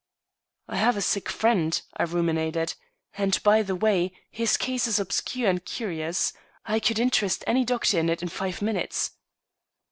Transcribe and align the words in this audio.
"I 0.67 0.77
have 0.77 0.97
a 0.97 1.01
sick 1.01 1.29
friend," 1.29 1.79
I 1.95 2.01
ruminated. 2.01 2.73
"And 3.19 3.37
by 3.43 3.61
the 3.61 3.75
way, 3.75 4.13
his 4.31 4.57
case 4.57 4.87
is 4.87 4.99
obscure 4.99 5.47
and 5.47 5.63
curious. 5.63 6.33
I 6.65 6.79
could 6.79 6.97
interest 6.97 7.43
any 7.45 7.63
doctor 7.63 7.99
in 7.99 8.09
it 8.09 8.23
in 8.23 8.29
five 8.29 8.63
minutes." 8.63 9.11